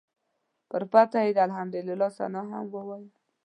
پر 0.69 0.81
فتحه 0.91 1.21
یې 1.25 1.31
د 1.35 1.39
الحمدلله 1.47 2.07
ثناء 2.17 2.47
هم 2.51 2.65
وایه. 2.71 3.09